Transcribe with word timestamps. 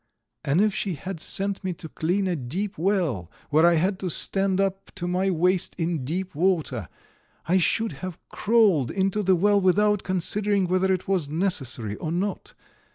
And 0.43 0.61
if 0.61 0.73
she 0.73 0.95
had 0.95 1.19
sent 1.19 1.63
me 1.63 1.73
to 1.73 1.87
clean 1.87 2.27
a 2.27 2.35
deep 2.35 2.75
well, 2.75 3.29
where 3.51 3.67
I 3.67 3.75
had 3.75 3.99
to 3.99 4.09
stand 4.09 4.59
up 4.59 4.89
to 4.95 5.07
my 5.07 5.29
waist 5.29 5.75
in 5.77 6.03
deep 6.05 6.33
water, 6.33 6.89
I 7.45 7.59
should 7.59 7.91
have 8.01 8.17
crawled 8.29 8.89
into 8.89 9.21
the 9.21 9.35
well 9.35 9.61
without 9.61 10.01
considering 10.01 10.65
whether 10.67 10.91
it 10.91 11.07
was 11.07 11.29
necessary 11.29 11.95
or 11.97 12.11
not. 12.11 12.55